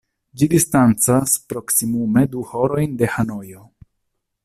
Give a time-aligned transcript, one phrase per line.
[0.41, 3.67] Ĝi distancas proksimume du horojn de Hanojo.